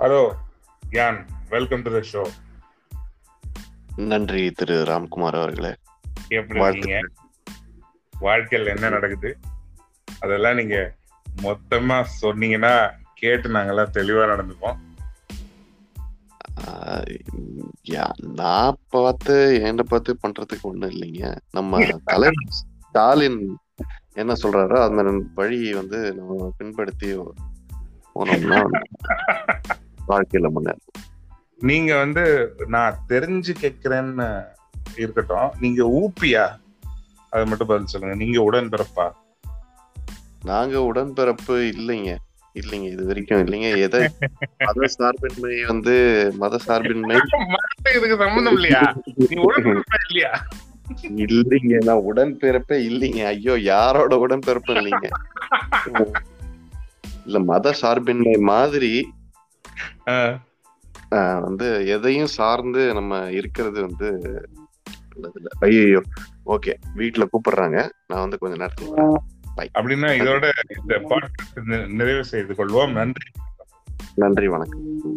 [0.00, 0.32] Hello
[0.90, 2.22] யான் welcome to the show
[3.96, 5.74] நன்றி திரு ராம்குமார் அவர்களே.
[6.28, 7.00] எப்படி இருக்கீங்க?
[8.18, 9.38] வாழ்க்கையில் என்ன நடக்குது?
[10.20, 10.94] அதெல்லாம் நீங்க
[11.42, 14.78] மொத்தமா சொன்னீங்கன்னா கேட்டு நாங்கெல்லாம் தெளிவா நடந்துப்போம்.
[18.34, 21.36] நான் பார்த்து என்ன பார்த்து பண்றதுக்கு ஒண்ணும் இல்லைங்க.
[21.52, 23.58] நம்ம தலைவர் ஸ்டாலின்
[24.14, 27.18] என்ன சொல்றாரோ அந்த வழி வந்து நம்ம பின்படுத்தி
[28.14, 28.60] போனோம்னா
[30.16, 30.78] வாழ்க்கையில முன்னேற
[31.58, 32.24] நீங்க வந்து
[32.66, 34.44] நான் தெரிஞ்சு கேட்கிறேன்னு
[34.96, 35.52] இருக்கட்டும்.
[35.60, 36.44] நீங்க ஊப்பியா?
[37.30, 38.16] அதை மட்டும் பதில் சொல்லுங்க.
[38.24, 39.06] நீங்க உடன்பிறப்பா?
[40.44, 42.16] நாங்க உடன்பிறப்பு இல்லைங்க.
[42.54, 43.70] இல்லைங்க இது வரைக்கும் இல்லைங்க.
[43.76, 44.08] எதை
[44.58, 45.94] மத சார்பின்மை வந்து
[46.36, 47.16] மத சார்பின்மை?
[47.96, 48.94] இதுக்கு சம்பந்தம் இல்லையா?
[50.08, 50.32] இல்லையா?
[51.24, 53.26] இல்லைங்க நான் உடன்பிறப்பே இல்லைங்க.
[53.26, 55.08] ஐயோ யாரோட உடன்பிறப்பு இல்லைங்க.
[57.24, 58.92] இல்ல மத சார்பின்மை மாதிரி
[61.40, 64.40] வந்து எதையும் சார்ந்து நம்ம இருக்கிறது வந்து
[65.60, 66.02] ஐயோ
[66.46, 67.88] ஓகே வீட்டுல கூப்பிடுறாங்க.
[68.06, 69.14] நான் வந்து கொஞ்ச நேரத்துல.
[69.56, 72.92] அப்படின்னா இதோட இந்த பாட்காஸ்ட் நிறைவு செய்து கொள்வோம்.
[72.92, 73.30] நன்றி.
[74.14, 75.15] நன்றி வணக்கம்.